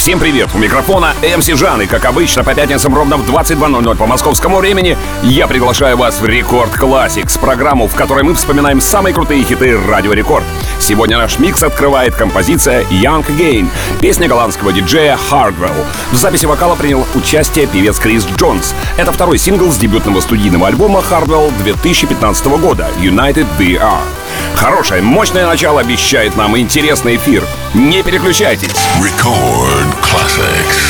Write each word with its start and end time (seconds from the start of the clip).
Всем 0.00 0.18
привет! 0.18 0.48
У 0.54 0.58
микрофона 0.58 1.12
MC 1.36 1.46
Жан, 1.46 1.82
и 1.82 1.86
как 1.86 2.06
обычно 2.06 2.42
по 2.42 2.54
пятницам 2.54 2.94
ровно 2.94 3.18
в 3.18 3.30
22.00 3.30 3.96
по 3.98 4.06
московскому 4.06 4.56
времени 4.56 4.96
я 5.22 5.46
приглашаю 5.46 5.98
вас 5.98 6.22
в 6.22 6.24
Record 6.24 6.72
Classix, 6.72 7.38
программу, 7.38 7.86
в 7.86 7.94
которой 7.94 8.24
мы 8.24 8.34
вспоминаем 8.34 8.80
самые 8.80 9.12
крутые 9.12 9.44
хиты 9.44 9.78
Радио 9.78 10.14
Рекорд. 10.14 10.46
Сегодня 10.78 11.18
наш 11.18 11.38
микс 11.38 11.62
открывает 11.62 12.14
композиция 12.14 12.84
Young 12.84 13.26
Again, 13.26 13.68
песня 14.00 14.26
голландского 14.26 14.72
диджея 14.72 15.18
Hardwell. 15.30 15.84
В 16.12 16.16
записи 16.16 16.46
вокала 16.46 16.76
принял 16.76 17.06
участие 17.14 17.66
певец 17.66 17.98
Крис 17.98 18.26
Джонс. 18.38 18.74
Это 18.96 19.12
второй 19.12 19.36
сингл 19.36 19.70
с 19.70 19.76
дебютного 19.76 20.20
студийного 20.20 20.68
альбома 20.68 21.00
Hardwell 21.10 21.52
2015 21.62 22.46
года 22.46 22.88
United 23.02 23.46
We 23.58 23.78
Are. 23.78 24.19
Хорошее, 24.60 25.00
мощное 25.00 25.46
начало 25.46 25.80
обещает 25.80 26.36
нам 26.36 26.54
интересный 26.54 27.16
эфир. 27.16 27.42
Не 27.72 28.02
переключайтесь. 28.02 28.86
Record 29.00 29.88
Classics. 30.02 30.89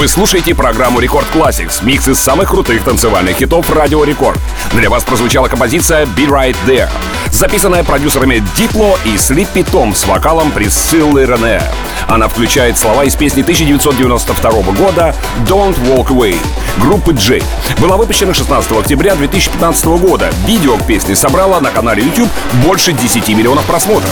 Вы 0.00 0.08
слушаете 0.08 0.54
программу 0.54 0.98
Рекорд 0.98 1.26
Classics, 1.34 1.84
микс 1.84 2.08
из 2.08 2.18
самых 2.18 2.48
крутых 2.48 2.82
танцевальных 2.84 3.36
хитов 3.36 3.70
Радио 3.70 4.02
Рекорд. 4.02 4.40
Для 4.72 4.88
вас 4.88 5.04
прозвучала 5.04 5.48
композиция 5.48 6.06
Be 6.06 6.26
Right 6.26 6.56
There, 6.66 6.88
записанная 7.30 7.84
продюсерами 7.84 8.42
Дипло 8.56 8.98
и 9.04 9.18
Слиппи 9.18 9.62
Том 9.62 9.94
с 9.94 10.06
вокалом 10.06 10.52
Присциллы 10.52 11.26
Рене. 11.26 11.60
Она 12.08 12.28
включает 12.28 12.78
слова 12.78 13.04
из 13.04 13.14
песни 13.14 13.42
1992 13.42 14.50
года 14.72 15.14
«Don't 15.46 15.78
Walk 15.84 16.06
Away» 16.06 16.38
группы 16.78 17.12
J. 17.12 17.42
Была 17.78 17.98
выпущена 17.98 18.32
16 18.32 18.72
октября 18.72 19.16
2015 19.16 19.84
года. 19.84 20.30
Видео 20.46 20.78
к 20.78 20.86
песне 20.86 21.14
собрало 21.14 21.60
на 21.60 21.70
канале 21.70 22.04
YouTube 22.04 22.30
больше 22.64 22.94
10 22.94 23.28
миллионов 23.36 23.66
просмотров. 23.66 24.10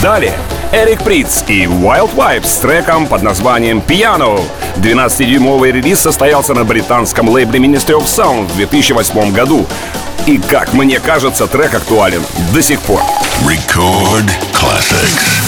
Далее 0.00 0.38
Эрик 0.72 1.02
Приц 1.04 1.44
и 1.46 1.64
Wild 1.64 2.14
Vibes 2.14 2.46
с 2.46 2.56
треком 2.58 3.06
под 3.06 3.22
названием 3.22 3.82
«Piano». 3.86 4.40
12-дюймовый 4.76 5.70
релиз 5.70 6.00
состоялся 6.00 6.54
на 6.54 6.64
британском 6.64 7.28
лейбле 7.28 7.60
Ministry 7.60 7.96
of 7.96 8.04
Sound 8.04 8.46
в 8.48 8.56
2008 8.56 9.32
году. 9.32 9.66
И, 10.26 10.38
как 10.38 10.72
мне 10.72 10.98
кажется, 10.98 11.46
трек 11.46 11.74
актуален 11.74 12.22
до 12.52 12.62
сих 12.62 12.80
пор. 12.80 13.00
Record 13.46 14.28
Classics. 14.52 15.45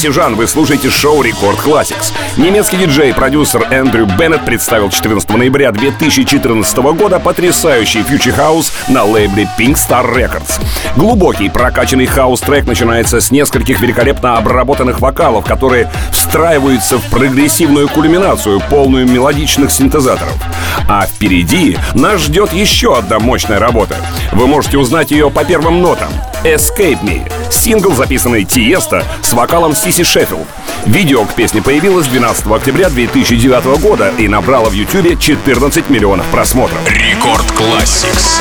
Микрофона 0.00 0.10
MC 0.10 0.12
Жан 0.12 0.34
вы 0.34 0.46
слушаете 0.46 0.90
шоу 0.90 1.22
Record 1.22 1.58
Classix. 1.58 2.12
Немецкий 2.36 2.76
диджей, 2.76 3.12
продюсер 3.12 3.66
Эндрю 3.70 4.06
Беннет 4.06 4.44
представил 4.44 4.90
14 4.90 5.28
ноября 5.30 5.72
2014 5.72 6.76
года 6.94 7.18
потрясающий 7.18 8.02
future 8.02 8.30
house 8.30 8.72
на 8.88 9.04
лейбле 9.04 9.48
Pink 9.58 9.74
Star 9.74 10.10
Records. 10.14 10.60
Глубокий 10.96 11.48
прокачанный 11.48 12.06
хаус-трек 12.06 12.66
начинается 12.66 13.20
с 13.20 13.30
нескольких 13.30 13.80
великолепно 13.80 14.36
обработанных 14.36 15.00
вокалов, 15.00 15.44
которые 15.44 15.90
встраиваются 16.12 16.98
в 16.98 17.04
прогрессивную 17.10 17.88
кульминацию, 17.88 18.60
полную 18.70 19.06
мелодичных 19.06 19.70
синтезаторов. 19.70 20.34
А 20.88 21.06
впереди 21.06 21.76
нас 21.94 22.20
ждет 22.22 22.52
еще 22.52 22.96
одна 22.96 23.18
мощная 23.18 23.58
работа. 23.58 23.96
Вы 24.32 24.46
можете 24.46 24.78
узнать 24.78 25.10
ее 25.10 25.30
по 25.30 25.44
первым 25.44 25.82
нотам. 25.82 26.10
Escape 26.44 27.02
Me. 27.02 27.39
Сингл, 27.50 27.94
записанный 27.94 28.44
Тиеста 28.44 29.04
с 29.22 29.32
вокалом 29.32 29.74
Сиси 29.74 30.04
Шеффилд. 30.04 30.46
Видео 30.86 31.24
к 31.24 31.34
песне 31.34 31.62
появилось 31.62 32.06
12 32.06 32.46
октября 32.46 32.88
2009 32.90 33.80
года 33.80 34.12
и 34.18 34.28
набрало 34.28 34.70
в 34.70 34.72
YouTube 34.72 35.18
14 35.18 35.90
миллионов 35.90 36.26
просмотров. 36.26 36.80
Рекорд 36.88 37.46
Classics. 37.52 38.40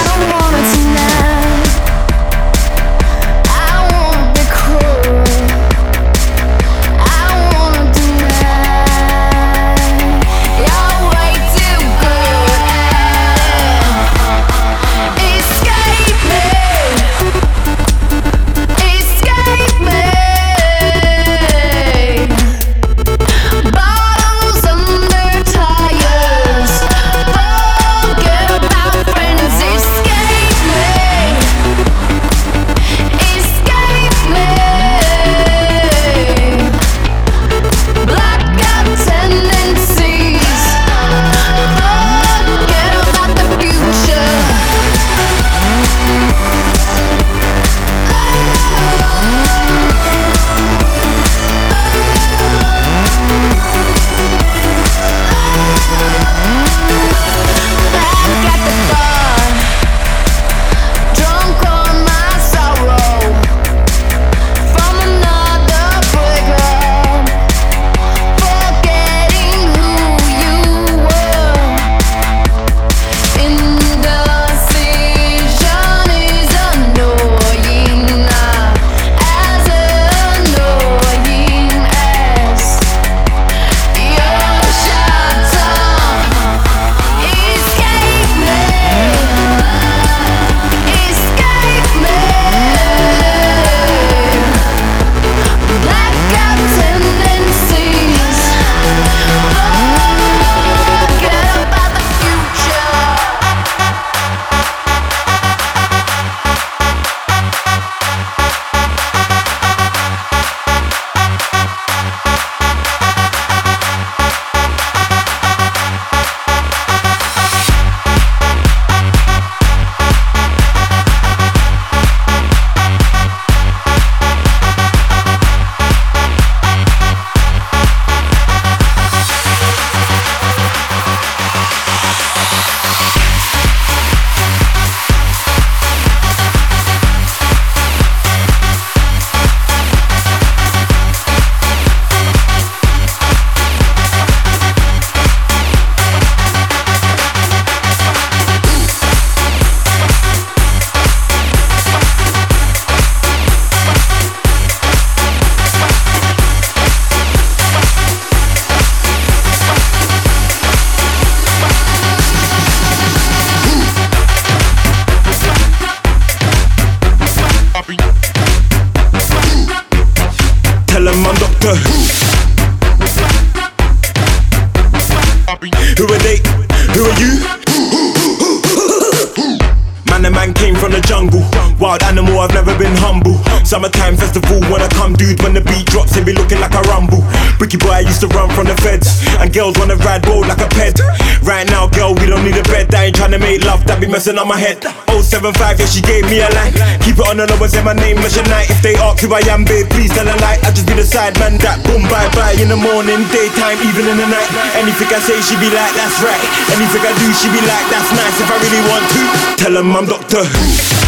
Up 194.37 194.47
my 194.47 194.59
head. 194.59 194.83
075, 195.09 195.79
yeah, 195.79 195.85
she 195.87 196.01
gave 196.01 196.25
me 196.29 196.43
a 196.43 196.49
line. 196.53 196.73
Keep 197.01 197.17
it 197.17 197.25
on 197.25 197.37
the 197.39 197.47
low 197.47 197.57
and 197.57 197.71
say 197.71 197.81
my 197.81 197.93
name, 197.97 198.19
Mission 198.21 198.45
Night. 198.51 198.69
If 198.69 198.83
they 198.83 198.93
ask 198.99 199.23
who 199.23 199.31
I 199.33 199.41
am, 199.47 199.63
babe, 199.65 199.87
please 199.89 200.11
tell 200.11 200.27
a 200.27 200.35
lie. 200.43 200.59
I 200.61 200.69
just 200.75 200.85
be 200.85 200.93
the 200.93 201.07
side 201.07 201.33
man 201.39 201.57
that 201.63 201.81
boom, 201.87 202.03
bye 202.11 202.29
bye 202.35 202.53
in 202.59 202.67
the 202.67 202.77
morning, 202.77 203.23
daytime, 203.31 203.79
even 203.87 204.05
in 204.11 204.17
the 204.19 204.27
night. 204.27 204.49
Anything 204.75 205.09
I 205.09 205.19
say, 205.23 205.39
she 205.41 205.55
be 205.57 205.71
like, 205.71 205.93
that's 205.95 206.19
right. 206.21 206.43
Anything 206.75 207.03
I 207.05 207.13
do, 207.15 207.27
she 207.33 207.47
be 207.49 207.61
like, 207.63 207.85
that's 207.89 208.11
nice. 208.11 208.35
If 208.37 208.49
I 208.51 208.57
really 208.59 208.83
want 208.91 209.05
to, 209.07 209.21
tell 209.57 209.73
them 209.73 209.95
I'm 209.95 210.05
Doctor. 210.05 210.43
Who 210.43 210.98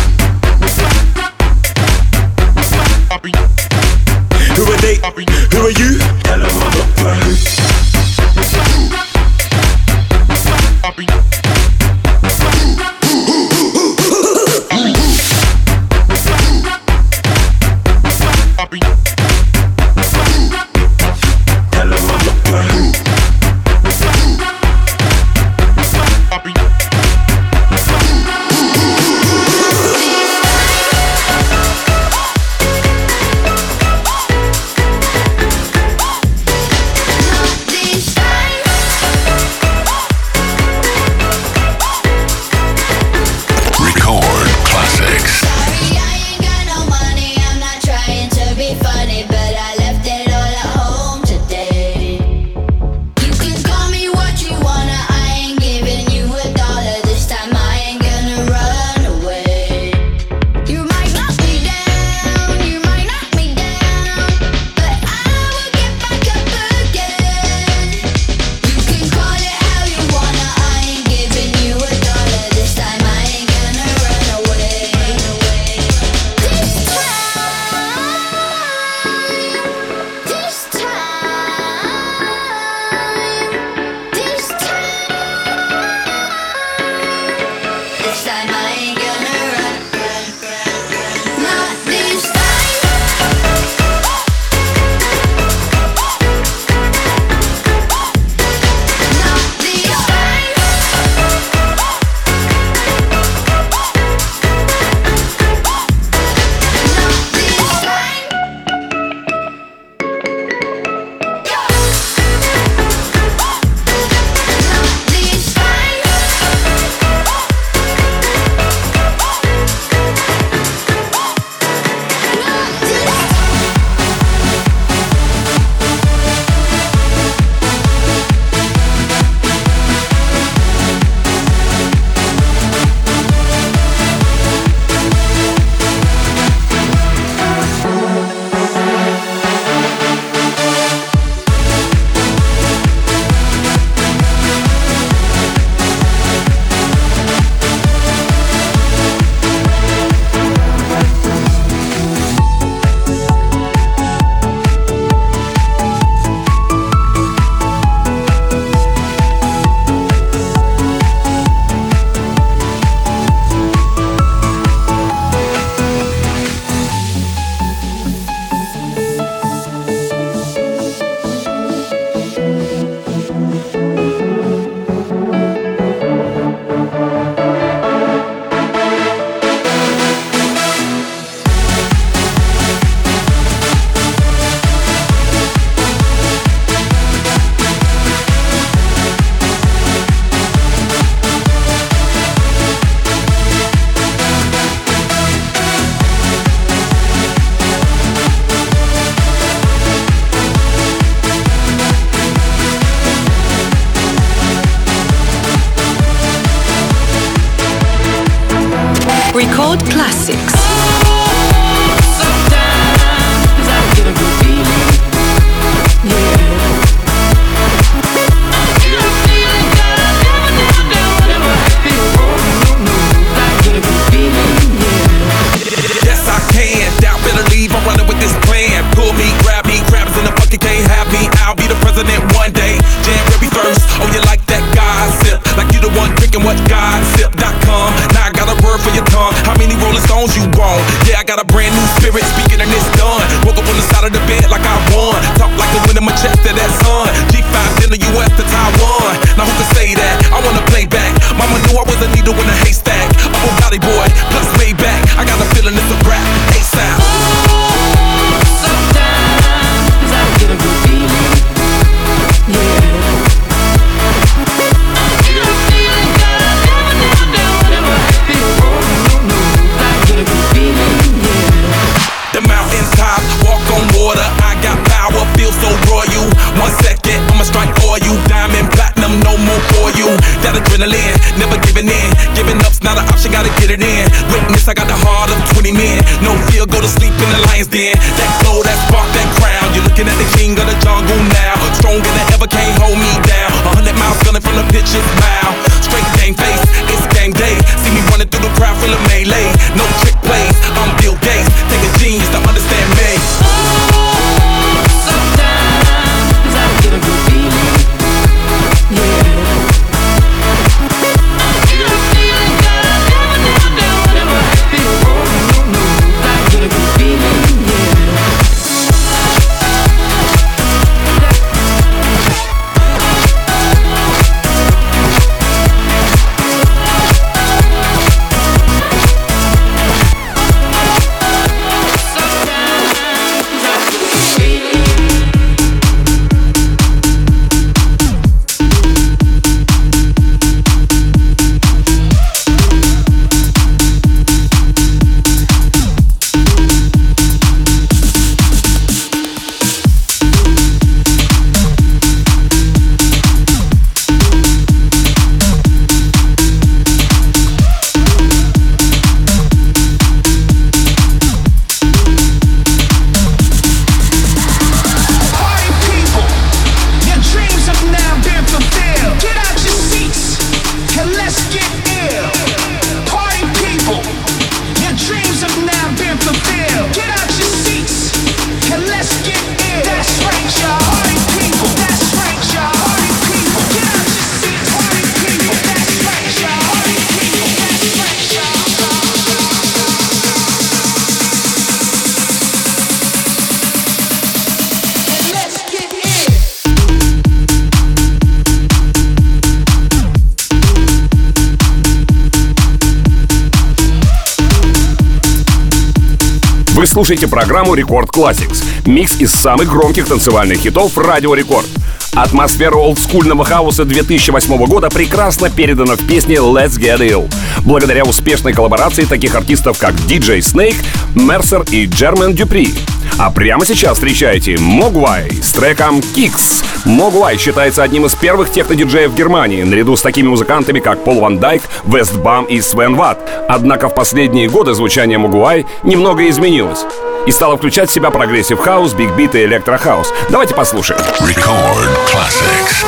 слушаете 407.02 407.28
программу 407.28 407.74
Record 407.74 408.12
Classix. 408.12 408.64
Микс 408.86 409.20
из 409.20 409.32
самых 409.32 409.68
громких 409.68 410.06
танцевальных 410.06 410.60
хитов 410.60 410.96
Радио 411.00 411.34
Рекорд. 411.34 411.66
Атмосфера 412.14 412.76
олдскульного 412.76 413.44
хауса 413.44 413.86
2008 413.86 414.66
года 414.68 414.92
прекрасно 414.92 415.50
передана 415.50 415.96
в 415.96 416.06
песне 416.06 416.36
Let's 416.36 416.78
Get 416.78 417.00
Ill. 417.00 417.34
Благодаря 417.66 418.04
успешной 418.04 418.54
коллаборации 418.54 419.06
таких 419.06 419.34
артистов, 419.34 419.80
как 419.80 419.96
DJ 419.96 420.42
Snake, 420.42 420.76
Mercer 421.16 421.68
и 421.72 421.88
Джермен 421.88 422.36
Дюпри. 422.36 422.72
А 423.18 423.32
прямо 423.32 423.66
сейчас 423.66 423.94
встречайте 423.96 424.60
Moguai 424.60 425.32
с 425.42 425.52
треком 425.54 426.02
«Kicks» 426.16 426.64
Moguai 426.86 427.38
считается 427.38 427.84
одним 427.84 428.06
из 428.06 428.16
первых 428.16 428.52
техно-диджеев 428.52 429.14
Германии, 429.14 429.64
наряду 429.64 429.96
с 429.96 430.02
такими 430.02 430.28
музыкантами, 430.28 430.80
как 430.80 431.04
Пол 431.04 431.20
Ван 431.20 431.38
Дайк, 431.38 431.62
Вестбам 431.84 432.46
и 432.46 432.60
Свен 432.62 432.96
Фэт. 432.96 433.20
Однако 433.48 433.90
в 433.90 433.96
последние 433.96 434.50
годы 434.50 434.74
звучание 434.74 435.18
Moguai 435.18 435.66
немного 435.84 436.28
изменилось 436.30 436.86
и 437.28 437.32
стало 437.32 437.58
включать 437.58 437.90
в 437.90 437.94
себя 437.94 438.10
progressive 438.10 438.60
house, 438.60 438.94
биг-бит 438.94 439.36
и 439.36 439.44
электрохаус. 439.44 440.12
Давайте 440.30 440.56
послушаем. 440.56 441.02
Record 441.20 441.90
Classix. 442.12 442.86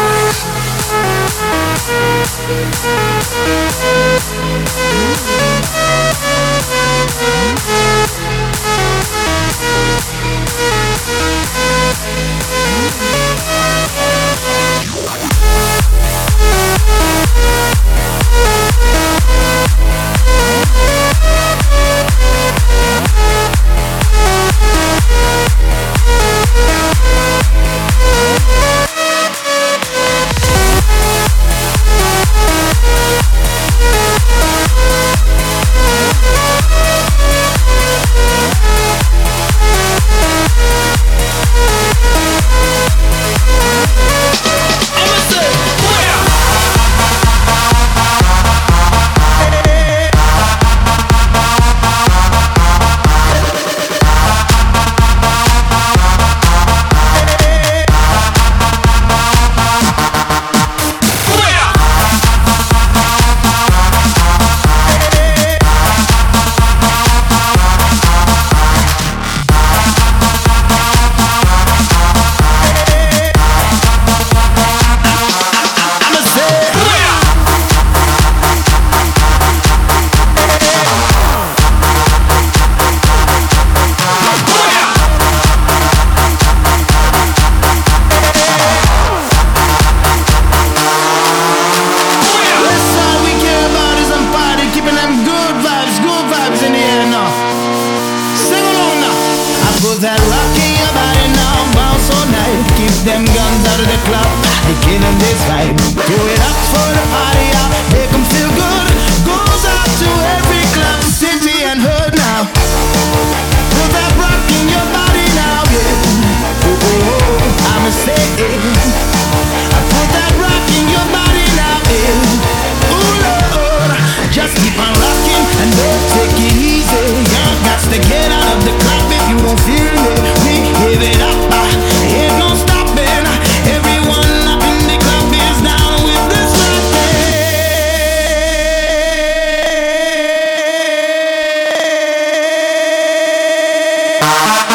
Música 144.24 144.73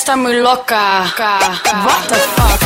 está 0.00 0.16
muy 0.16 0.36
loca. 0.40 1.12
What 1.18 2.08
the 2.08 2.16
fuck? 2.36 2.60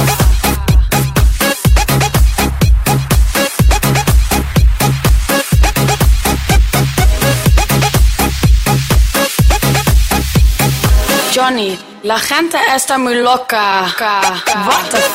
Johnny, 11.34 11.76
la 12.04 12.20
gente 12.20 12.56
está 12.72 12.98
muy 12.98 13.16
loca. 13.16 13.82
What 13.98 14.90
the 14.90 15.13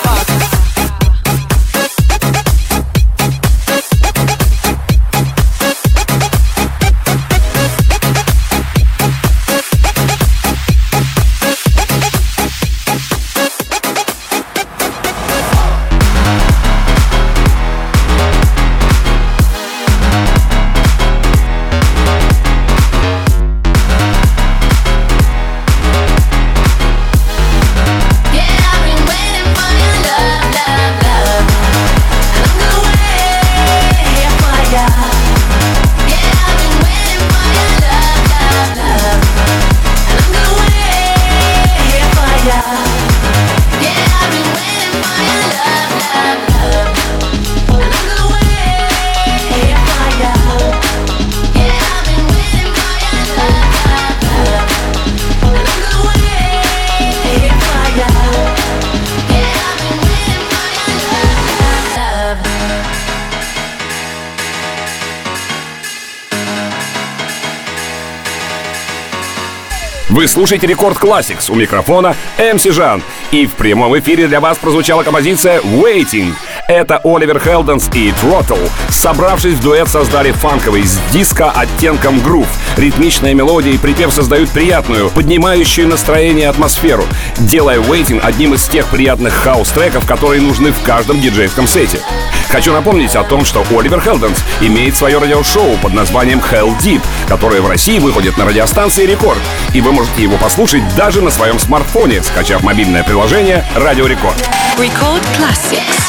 слушаете 70.40 70.68
Record 70.68 70.98
Classix 70.98 71.52
у 71.52 71.56
микрофона 71.56 72.16
MC 72.38 72.72
Жан. 72.72 73.04
И 73.32 73.46
в 73.46 73.56
прямом 73.56 74.00
эфире 74.00 74.26
для 74.30 74.40
вас 74.40 74.58
прозвучала 74.58 75.04
композиция 75.04 75.60
Waiting. 75.60 76.34
Это 76.70 77.02
Оливер 77.04 77.42
Хелденс 77.42 77.90
и 77.94 78.12
Throttle. 78.12 78.70
Собравшись 78.90 79.56
в 79.56 79.62
дуэт, 79.62 79.90
создали 79.90 80.32
фанковый 80.32 80.84
с 80.86 80.98
диско 81.12 81.52
оттенком 81.52 82.22
грув. 82.22 82.48
Ритмичная 82.80 83.34
мелодия 83.34 83.74
и 83.74 83.78
припев 83.78 84.14
создают 84.14 84.50
приятную, 84.52 85.10
поднимающую 85.10 85.86
настроение 85.86 86.48
атмосферу, 86.48 87.04
делая 87.38 87.80
Waiting 87.80 88.22
одним 88.22 88.54
из 88.54 88.70
тех 88.70 88.88
приятных 88.88 89.34
хаус-треков, 89.34 90.08
которые 90.08 90.42
нужны 90.42 90.72
в 90.72 90.82
каждом 90.84 91.20
диджейском 91.20 91.68
сете. 91.68 92.00
Хочу 92.48 92.72
напомнить 92.72 93.18
о 93.18 93.26
том, 93.26 93.44
что 93.44 93.66
Оливер 93.70 94.00
Хелденс 94.00 94.46
имеет 94.62 94.96
свое 94.96 95.18
радиошоу 95.18 95.76
под 95.82 95.94
названием 95.94 96.40
Heldeep, 96.40 97.02
которое 97.28 97.60
в 97.60 97.68
России 97.68 98.00
выходит 98.00 98.38
на 98.38 98.46
радиостанции 98.46 99.06
Рекорд. 99.06 99.42
И 99.74 99.82
вы 99.82 99.92
можете 99.92 100.24
его 100.24 100.38
послушать 100.38 100.84
даже 100.96 101.22
на 101.22 101.32
своем 101.32 101.60
смартфоне, 101.60 102.24
скачав 102.24 102.64
мобильное 102.64 103.04
приложение 103.04 103.66
Радио 103.76 104.08
Рекорд. 104.08 104.38
Record 104.78 105.22
Classics. 105.38 106.09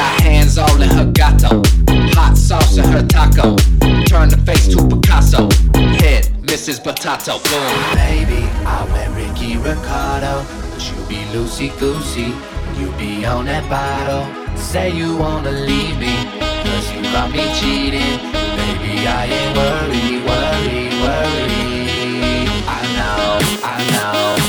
Got 0.00 0.20
hands 0.22 0.56
all 0.56 0.80
in 0.80 0.88
her 0.88 1.04
gato. 1.12 1.60
Hot 2.16 2.34
sauce 2.34 2.78
in 2.78 2.84
her 2.84 3.06
taco. 3.06 3.56
Turn 4.06 4.30
the 4.30 4.40
face 4.46 4.66
to 4.68 4.78
Picasso. 4.88 5.42
Head, 6.00 6.24
Mrs. 6.48 6.82
Potato. 6.82 7.36
Boom. 7.50 7.76
Baby, 7.92 8.48
I 8.64 8.80
went 8.92 9.12
Ricky 9.14 9.58
Ricardo. 9.58 10.42
But 10.72 10.82
you 10.88 10.96
be 11.04 11.20
loosey 11.34 11.68
goosey. 11.78 12.32
You 12.80 12.90
be 12.92 13.26
on 13.26 13.44
that 13.44 13.68
bottle. 13.68 14.24
Say 14.56 14.90
you 14.90 15.18
wanna 15.18 15.50
leave 15.52 15.98
me. 15.98 16.16
Cause 16.64 16.90
you 16.94 17.02
got 17.02 17.30
me 17.30 17.44
cheating. 17.60 18.16
Baby, 18.56 19.04
I 19.06 19.28
ain't 19.36 19.52
worried, 19.54 20.20
worried, 20.24 20.94
worried. 21.04 22.48
I 22.64 22.80
know, 22.96 23.38
I 23.68 23.76
know, 23.92 24.39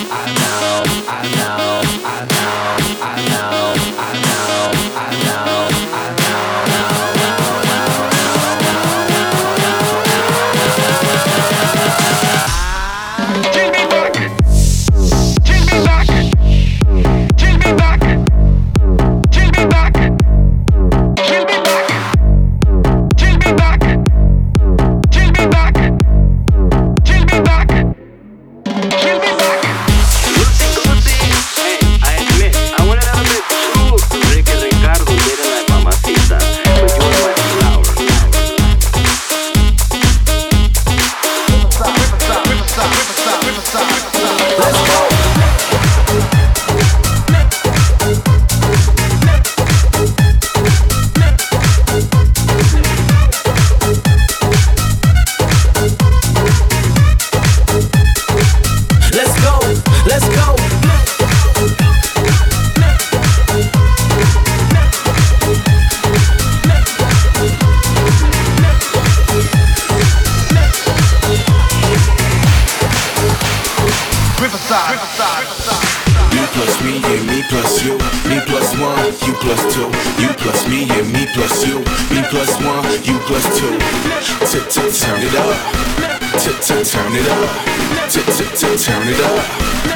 tip 88.41 88.57
tip 88.57 88.79
turn 88.79 89.07
it 89.07 89.21
up. 89.21 89.37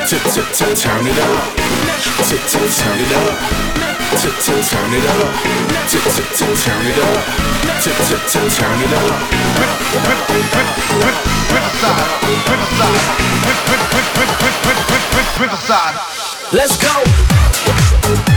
Tip, 0.08 0.22
tip, 0.22 0.46
tip, 0.54 0.78
Turn 0.78 1.08
it 1.08 1.18
up. 1.18 1.56
tip 2.30 2.42
tip 2.46 2.70
Turn 2.78 3.00
it 3.00 3.14
up. 3.18 3.34
tip 4.22 4.36
tip 4.38 4.62
Turn 4.70 4.94
it 4.94 5.08
up. 5.10 5.34
Tip, 5.90 6.06
tip, 6.14 6.30
tip, 6.38 6.54
Turn 6.62 6.86
it 6.86 7.00
up. 7.02 7.24
Tip, 7.82 7.98
tip, 8.06 8.22
tip, 8.30 8.46
Turn 8.54 8.82
it 8.82 8.94
up. 8.94 9.14
Criticize. 15.38 16.54
Let's 16.54 16.78
go. 16.78 18.35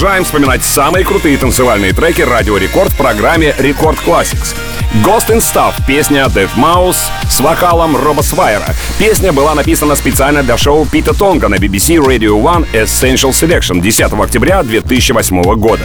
Продолжаем 0.00 0.24
вспоминать 0.24 0.64
самые 0.64 1.04
крутые 1.04 1.36
танцевальные 1.36 1.92
треки 1.92 2.22
Радио 2.22 2.56
Рекорд 2.56 2.90
в 2.90 2.96
программе 2.96 3.54
Рекорд 3.58 3.98
Classics. 3.98 4.56
Ghost 5.04 5.28
in 5.28 5.40
Stuff, 5.40 5.74
песня 5.86 6.24
Dead 6.34 6.48
Mouse 6.56 6.96
с 7.28 7.38
вокалом 7.40 7.94
Роба 7.94 8.22
Свайера. 8.22 8.74
Песня 8.98 9.30
была 9.30 9.54
написана 9.54 9.94
специально 9.94 10.42
для 10.42 10.56
шоу 10.56 10.86
Пита 10.86 11.12
Тонга 11.12 11.48
на 11.48 11.56
BBC 11.56 11.96
Radio 11.96 12.40
One 12.40 12.66
Essential 12.72 13.32
Selection 13.32 13.82
10 13.82 14.14
октября 14.14 14.62
2008 14.62 15.42
года. 15.56 15.84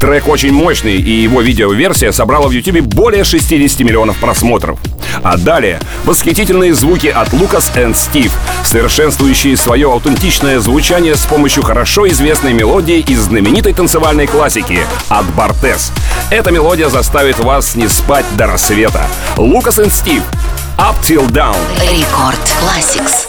Трек 0.00 0.26
очень 0.26 0.52
мощный, 0.52 0.96
и 0.96 1.10
его 1.10 1.42
видеоверсия 1.42 2.12
собрала 2.12 2.48
в 2.48 2.52
YouTube 2.52 2.80
более 2.80 3.24
60 3.24 3.80
миллионов 3.80 4.16
просмотров. 4.16 4.78
А 5.22 5.36
далее 5.36 5.80
восхитительные 6.04 6.74
звуки 6.74 7.08
от 7.08 7.32
Лукас 7.32 7.70
и 7.76 7.94
Стив, 7.94 8.32
совершенствующие 8.64 9.56
свое 9.56 9.90
аутентичное 9.90 10.60
звучание 10.60 11.14
с 11.14 11.24
помощью 11.26 11.62
хорошо 11.62 12.08
известной 12.08 12.52
мелодии 12.52 13.00
из 13.00 13.20
знаменитой 13.20 13.74
танцевальной 13.74 14.26
классики 14.26 14.80
от 15.08 15.26
Бартес. 15.34 15.92
Эта 16.30 16.50
мелодия 16.50 16.88
заставит 16.88 17.38
вас 17.38 17.74
не 17.74 17.88
спать 17.88 18.24
до 18.36 18.46
рассвета. 18.46 19.06
Лукас 19.36 19.78
и 19.78 19.90
Стив. 19.90 20.22
Up 20.78 20.96
Till 21.02 21.28
Down. 21.28 21.56
Рекорд 21.80 22.40
Classics. 22.62 23.26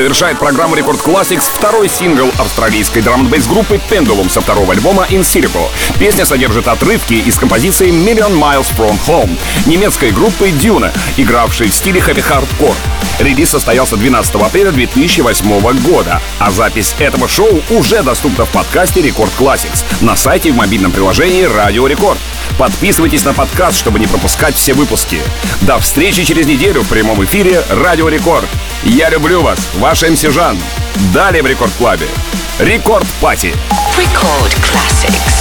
Завершает 0.00 0.38
программу 0.38 0.76
Record 0.76 0.98
Classix 1.00 1.42
второй 1.54 1.86
сингл 1.86 2.30
австралийской 2.38 3.02
драм-н-бейс 3.02 3.42
группы 3.42 3.78
Pendulum 3.90 4.30
со 4.30 4.40
второго 4.40 4.72
альбома 4.72 5.04
In 5.10 5.20
Silico. 5.20 5.68
Песня 5.98 6.24
содержит 6.24 6.68
отрывки 6.68 7.12
из 7.12 7.36
композиции 7.36 7.90
Million 7.90 8.32
Miles 8.32 8.72
From 8.74 8.98
Home 9.06 9.38
немецкой 9.66 10.10
группы 10.12 10.48
Dune, 10.48 10.90
игравшей 11.18 11.68
в 11.68 11.74
стиле 11.74 12.00
happy 12.00 12.26
hardcore. 12.26 12.74
Релиз 13.18 13.50
состоялся 13.50 13.98
12 13.98 14.36
апреля 14.36 14.70
2008 14.72 15.82
года, 15.82 16.22
а 16.38 16.50
запись 16.50 16.94
этого 16.98 17.28
шоу 17.28 17.60
уже 17.68 18.02
доступна 18.02 18.46
в 18.46 18.48
подкасте 18.48 19.02
Record 19.02 19.32
Classix 19.38 19.84
на 20.00 20.16
сайте 20.16 20.48
и 20.48 20.52
в 20.52 20.56
мобильном 20.56 20.92
приложении 20.92 21.42
Радио 21.42 21.86
Рекорд. 21.86 22.18
Подписывайтесь 22.56 23.26
на 23.26 23.34
подкаст, 23.34 23.76
чтобы 23.76 23.98
не 23.98 24.06
пропускать 24.06 24.54
все 24.54 24.72
выпуски. 24.72 25.20
До 25.60 25.78
встречи 25.78 26.24
через 26.24 26.46
неделю 26.46 26.80
в 26.84 26.88
прямом 26.88 27.22
эфире 27.22 27.62
Радио 27.68 28.08
Рекорд. 28.08 28.48
Я 28.84 29.10
люблю 29.10 29.42
вас, 29.42 29.68
ваш 29.74 30.02
MC 30.02 30.22
Жан. 30.22 30.58
Далее 31.12 31.42
в 31.42 31.46
Record 31.46 31.72
Club 31.78 31.97
е. 31.97 32.06
Record 32.58 33.06
Party. 33.20 33.54
Record 33.98 34.54
Classix. 34.54 35.39